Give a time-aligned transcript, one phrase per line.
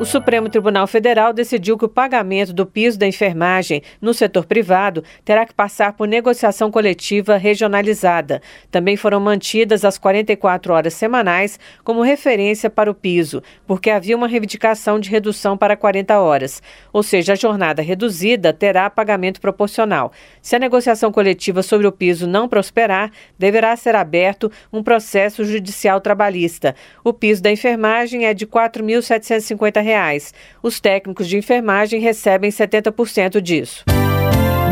[0.00, 5.04] O Supremo Tribunal Federal decidiu que o pagamento do piso da enfermagem no setor privado
[5.26, 8.40] terá que passar por negociação coletiva regionalizada.
[8.70, 14.26] Também foram mantidas as 44 horas semanais como referência para o piso, porque havia uma
[14.26, 16.62] reivindicação de redução para 40 horas.
[16.94, 20.12] Ou seja, a jornada reduzida terá pagamento proporcional.
[20.40, 26.00] Se a negociação coletiva sobre o piso não prosperar, deverá ser aberto um processo judicial
[26.00, 26.74] trabalhista.
[27.04, 30.32] O piso da enfermagem é de R$ 4.750 reais.
[30.62, 33.84] Os técnicos de enfermagem recebem 70% disso.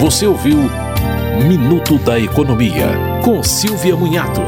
[0.00, 0.58] Você ouviu
[1.46, 2.88] Minuto da Economia,
[3.24, 4.40] com Silvia Munhato.